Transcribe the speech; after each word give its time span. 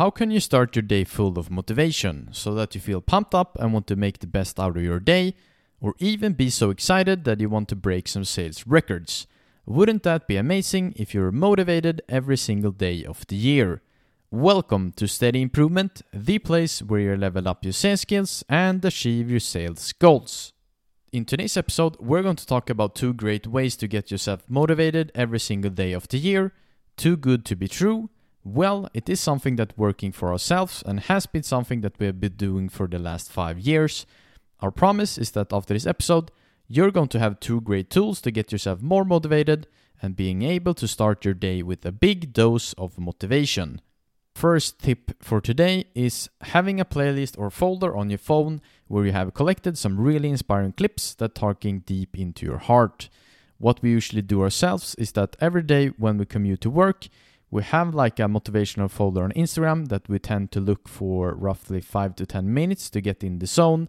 How 0.00 0.08
can 0.08 0.30
you 0.30 0.40
start 0.40 0.74
your 0.74 0.82
day 0.82 1.04
full 1.04 1.38
of 1.38 1.50
motivation 1.50 2.30
so 2.32 2.54
that 2.54 2.74
you 2.74 2.80
feel 2.80 3.02
pumped 3.02 3.34
up 3.34 3.58
and 3.60 3.74
want 3.74 3.86
to 3.88 3.96
make 3.96 4.18
the 4.18 4.26
best 4.26 4.58
out 4.58 4.78
of 4.78 4.82
your 4.82 4.98
day, 4.98 5.34
or 5.78 5.94
even 5.98 6.32
be 6.32 6.48
so 6.48 6.70
excited 6.70 7.24
that 7.24 7.38
you 7.38 7.50
want 7.50 7.68
to 7.68 7.76
break 7.76 8.08
some 8.08 8.24
sales 8.24 8.66
records? 8.66 9.26
Wouldn't 9.66 10.04
that 10.04 10.26
be 10.26 10.38
amazing 10.38 10.94
if 10.96 11.12
you're 11.12 11.30
motivated 11.30 12.00
every 12.08 12.38
single 12.38 12.70
day 12.70 13.04
of 13.04 13.26
the 13.26 13.36
year? 13.36 13.82
Welcome 14.30 14.92
to 14.92 15.06
Steady 15.06 15.42
Improvement, 15.42 16.00
the 16.14 16.38
place 16.38 16.80
where 16.80 17.00
you 17.00 17.16
level 17.18 17.46
up 17.46 17.62
your 17.62 17.74
sales 17.74 18.00
skills 18.00 18.42
and 18.48 18.82
achieve 18.82 19.30
your 19.30 19.38
sales 19.38 19.92
goals. 19.92 20.54
In 21.12 21.26
today's 21.26 21.58
episode, 21.58 21.98
we're 22.00 22.22
going 22.22 22.36
to 22.36 22.46
talk 22.46 22.70
about 22.70 22.94
two 22.94 23.12
great 23.12 23.46
ways 23.46 23.76
to 23.76 23.86
get 23.86 24.10
yourself 24.10 24.44
motivated 24.48 25.12
every 25.14 25.40
single 25.40 25.70
day 25.70 25.92
of 25.92 26.08
the 26.08 26.16
year. 26.16 26.54
Too 26.96 27.18
good 27.18 27.44
to 27.44 27.54
be 27.54 27.68
true 27.68 28.08
well, 28.42 28.88
it 28.94 29.08
is 29.08 29.20
something 29.20 29.56
that 29.56 29.76
working 29.76 30.12
for 30.12 30.32
ourselves 30.32 30.82
and 30.86 31.00
has 31.00 31.26
been 31.26 31.42
something 31.42 31.82
that 31.82 31.98
we 31.98 32.06
have 32.06 32.20
been 32.20 32.32
doing 32.32 32.68
for 32.68 32.86
the 32.86 32.98
last 32.98 33.30
five 33.30 33.58
years. 33.58 34.06
Our 34.60 34.70
promise 34.70 35.18
is 35.18 35.32
that 35.32 35.52
after 35.52 35.74
this 35.74 35.86
episode, 35.86 36.30
you're 36.66 36.90
going 36.90 37.08
to 37.08 37.18
have 37.18 37.40
two 37.40 37.60
great 37.60 37.90
tools 37.90 38.20
to 38.22 38.30
get 38.30 38.52
yourself 38.52 38.80
more 38.80 39.04
motivated 39.04 39.66
and 40.00 40.16
being 40.16 40.42
able 40.42 40.72
to 40.74 40.88
start 40.88 41.24
your 41.24 41.34
day 41.34 41.62
with 41.62 41.84
a 41.84 41.92
big 41.92 42.32
dose 42.32 42.72
of 42.74 42.98
motivation. 42.98 43.80
First 44.34 44.78
tip 44.78 45.22
for 45.22 45.40
today 45.40 45.86
is 45.94 46.30
having 46.40 46.80
a 46.80 46.84
playlist 46.84 47.38
or 47.38 47.50
folder 47.50 47.94
on 47.94 48.08
your 48.08 48.18
phone 48.18 48.62
where 48.86 49.04
you 49.04 49.12
have 49.12 49.34
collected 49.34 49.76
some 49.76 50.00
really 50.00 50.30
inspiring 50.30 50.72
clips 50.72 51.14
that 51.16 51.34
targeting 51.34 51.80
deep 51.80 52.16
into 52.16 52.46
your 52.46 52.58
heart. 52.58 53.10
What 53.58 53.82
we 53.82 53.90
usually 53.90 54.22
do 54.22 54.42
ourselves 54.42 54.94
is 54.94 55.12
that 55.12 55.36
every 55.40 55.62
day 55.62 55.88
when 55.88 56.16
we 56.16 56.24
commute 56.24 56.62
to 56.62 56.70
work, 56.70 57.08
we 57.50 57.62
have 57.64 57.94
like 57.94 58.18
a 58.20 58.24
motivational 58.24 58.90
folder 58.90 59.24
on 59.24 59.32
Instagram 59.32 59.88
that 59.88 60.08
we 60.08 60.18
tend 60.18 60.52
to 60.52 60.60
look 60.60 60.86
for 60.86 61.34
roughly 61.34 61.80
5 61.80 62.14
to 62.16 62.26
10 62.26 62.52
minutes 62.52 62.88
to 62.90 63.00
get 63.00 63.24
in 63.24 63.40
the 63.40 63.46
zone. 63.46 63.88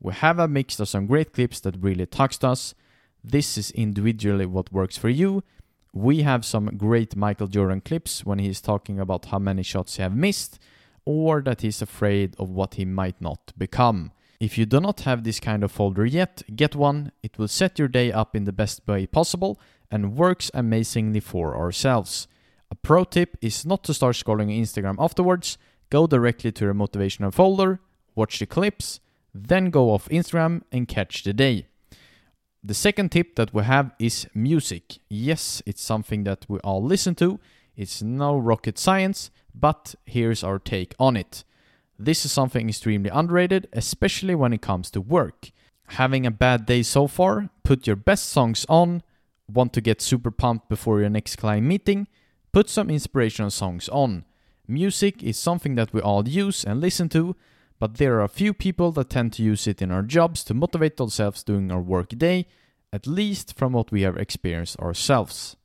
We 0.00 0.12
have 0.12 0.38
a 0.38 0.48
mix 0.48 0.80
of 0.80 0.88
some 0.88 1.06
great 1.06 1.32
clips 1.32 1.60
that 1.60 1.76
really 1.80 2.06
touched 2.06 2.42
us. 2.44 2.74
This 3.22 3.56
is 3.56 3.70
individually 3.72 4.46
what 4.46 4.72
works 4.72 4.96
for 4.96 5.08
you. 5.08 5.44
We 5.92 6.22
have 6.22 6.44
some 6.44 6.76
great 6.76 7.16
Michael 7.16 7.46
Jordan 7.46 7.80
clips 7.80 8.24
when 8.24 8.38
he's 8.38 8.60
talking 8.60 8.98
about 8.98 9.26
how 9.26 9.38
many 9.38 9.62
shots 9.62 9.96
he 9.96 10.02
have 10.02 10.14
missed 10.14 10.58
or 11.04 11.40
that 11.42 11.60
he's 11.62 11.80
afraid 11.80 12.34
of 12.38 12.50
what 12.50 12.74
he 12.74 12.84
might 12.84 13.20
not 13.20 13.52
become. 13.56 14.10
If 14.40 14.58
you 14.58 14.66
do 14.66 14.80
not 14.80 15.00
have 15.00 15.22
this 15.22 15.40
kind 15.40 15.62
of 15.64 15.72
folder 15.72 16.04
yet, 16.04 16.42
get 16.54 16.74
one. 16.74 17.12
It 17.22 17.38
will 17.38 17.48
set 17.48 17.78
your 17.78 17.88
day 17.88 18.12
up 18.12 18.36
in 18.36 18.44
the 18.44 18.52
best 18.52 18.82
way 18.86 19.06
possible 19.06 19.58
and 19.90 20.16
works 20.16 20.50
amazingly 20.52 21.20
for 21.20 21.56
ourselves. 21.56 22.26
Pro 22.82 23.04
tip 23.04 23.36
is 23.40 23.64
not 23.64 23.84
to 23.84 23.94
start 23.94 24.16
scrolling 24.16 24.56
Instagram 24.56 24.96
afterwards. 24.98 25.58
Go 25.90 26.06
directly 26.06 26.52
to 26.52 26.64
your 26.64 26.74
motivational 26.74 27.32
folder, 27.32 27.80
watch 28.14 28.38
the 28.38 28.46
clips, 28.46 29.00
then 29.32 29.70
go 29.70 29.90
off 29.90 30.08
Instagram 30.08 30.62
and 30.72 30.88
catch 30.88 31.22
the 31.22 31.32
day. 31.32 31.66
The 32.64 32.74
second 32.74 33.12
tip 33.12 33.36
that 33.36 33.54
we 33.54 33.62
have 33.62 33.92
is 33.98 34.26
music. 34.34 34.98
Yes, 35.08 35.62
it's 35.66 35.82
something 35.82 36.24
that 36.24 36.46
we 36.48 36.58
all 36.60 36.82
listen 36.82 37.14
to. 37.16 37.38
It's 37.76 38.02
no 38.02 38.36
rocket 38.36 38.78
science, 38.78 39.30
but 39.54 39.94
here's 40.04 40.42
our 40.42 40.58
take 40.58 40.94
on 40.98 41.16
it. 41.16 41.44
This 41.98 42.24
is 42.24 42.32
something 42.32 42.68
extremely 42.68 43.10
underrated, 43.10 43.68
especially 43.72 44.34
when 44.34 44.52
it 44.52 44.62
comes 44.62 44.90
to 44.90 45.00
work. 45.00 45.50
Having 45.90 46.26
a 46.26 46.30
bad 46.30 46.66
day 46.66 46.82
so 46.82 47.06
far, 47.06 47.50
put 47.62 47.86
your 47.86 47.96
best 47.96 48.30
songs 48.30 48.66
on. 48.68 49.02
Want 49.48 49.72
to 49.74 49.80
get 49.80 50.02
super 50.02 50.32
pumped 50.32 50.68
before 50.68 51.00
your 51.00 51.08
next 51.08 51.36
client 51.36 51.66
meeting? 51.66 52.08
Put 52.56 52.70
some 52.70 52.88
inspirational 52.88 53.50
songs 53.50 53.86
on. 53.90 54.24
Music 54.66 55.22
is 55.22 55.36
something 55.36 55.74
that 55.74 55.92
we 55.92 56.00
all 56.00 56.26
use 56.26 56.64
and 56.64 56.80
listen 56.80 57.10
to, 57.10 57.36
but 57.78 57.98
there 57.98 58.14
are 58.14 58.22
a 58.22 58.28
few 58.28 58.54
people 58.54 58.92
that 58.92 59.10
tend 59.10 59.34
to 59.34 59.42
use 59.42 59.66
it 59.66 59.82
in 59.82 59.90
our 59.90 60.00
jobs 60.00 60.42
to 60.44 60.54
motivate 60.54 60.96
themselves 60.96 61.42
during 61.42 61.70
our 61.70 61.82
work 61.82 62.08
day, 62.16 62.46
at 62.94 63.06
least 63.06 63.54
from 63.58 63.74
what 63.74 63.92
we 63.92 64.00
have 64.00 64.16
experienced 64.16 64.80
ourselves. 64.80 65.56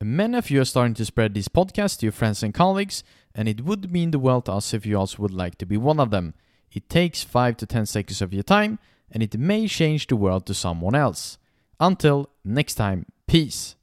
Many 0.00 0.38
of 0.38 0.50
you 0.50 0.60
are 0.60 0.64
starting 0.64 0.94
to 0.94 1.04
spread 1.04 1.34
this 1.34 1.48
podcast 1.48 1.98
to 1.98 2.06
your 2.06 2.12
friends 2.12 2.44
and 2.44 2.54
colleagues, 2.54 3.02
and 3.34 3.48
it 3.48 3.64
would 3.64 3.90
mean 3.90 4.12
the 4.12 4.20
world 4.20 4.44
to 4.44 4.52
us 4.52 4.72
if 4.72 4.86
you 4.86 4.96
also 4.96 5.20
would 5.20 5.34
like 5.34 5.58
to 5.58 5.66
be 5.66 5.76
one 5.76 5.98
of 5.98 6.12
them. 6.12 6.34
It 6.70 6.88
takes 6.88 7.24
5 7.24 7.56
to 7.56 7.66
10 7.66 7.86
seconds 7.86 8.22
of 8.22 8.32
your 8.32 8.44
time, 8.44 8.78
and 9.10 9.20
it 9.20 9.36
may 9.36 9.66
change 9.66 10.06
the 10.06 10.14
world 10.14 10.46
to 10.46 10.54
someone 10.54 10.94
else. 10.94 11.38
Until 11.80 12.30
next 12.44 12.74
time, 12.74 13.06
peace. 13.26 13.74